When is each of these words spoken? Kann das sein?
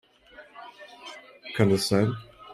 Kann 1.53 1.69
das 1.69 1.85
sein? 1.89 2.17